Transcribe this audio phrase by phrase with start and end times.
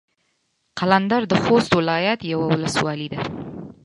[0.79, 3.21] قلندر د خوست ولايت يوه ولسوالي ده.